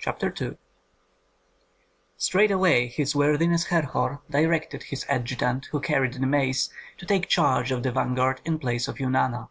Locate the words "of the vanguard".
7.70-8.40